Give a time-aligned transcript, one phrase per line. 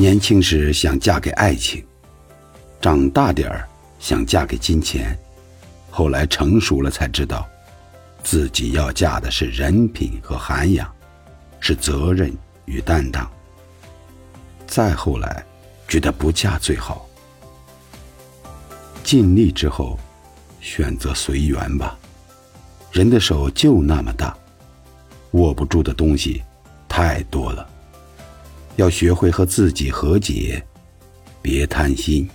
[0.00, 1.84] 年轻时想嫁给爱情，
[2.80, 5.14] 长大点儿想嫁给金钱，
[5.90, 7.46] 后来成熟了才知道，
[8.24, 10.90] 自己要嫁的是人品和涵养，
[11.60, 12.34] 是责任
[12.64, 13.30] 与担当。
[14.66, 15.44] 再后来，
[15.86, 17.06] 觉得不嫁最好。
[19.04, 19.98] 尽力之后，
[20.62, 21.98] 选择随缘吧。
[22.90, 24.34] 人的手就那么大，
[25.32, 26.42] 握不住的东西
[26.88, 27.68] 太多了。
[28.80, 30.62] 要学会和自己和解，
[31.42, 32.26] 别贪心。